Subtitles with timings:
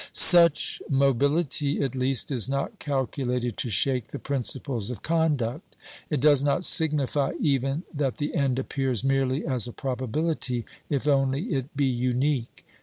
[0.13, 5.75] Such mobility at least is not calculated to shake the principles of conduct.
[6.09, 11.53] It does not signify even that the end appears merely as a probability, if only
[11.53, 12.65] it be unique.